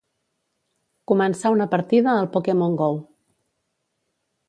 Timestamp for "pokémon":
2.39-2.81